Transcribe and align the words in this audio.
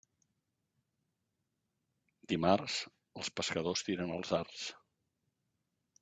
Dimarts, 2.31 2.77
els 3.23 3.29
pescadors 3.39 3.83
tiren 3.89 4.15
els 4.15 4.31
arts. 4.39 4.63